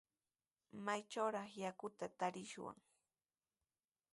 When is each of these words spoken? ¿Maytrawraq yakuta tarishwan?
¿Maytrawraq 0.85 1.49
yakuta 1.61 2.05
tarishwan? 2.19 2.77